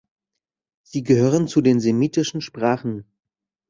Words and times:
Sie 0.81 1.03
gehören 1.03 1.47
zu 1.47 1.61
den 1.61 1.79
semitischen 1.79 2.41
Sprachen. 2.41 3.05